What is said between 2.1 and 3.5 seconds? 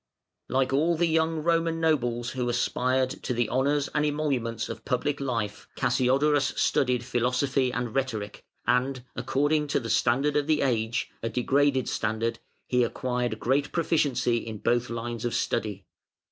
who aspired to the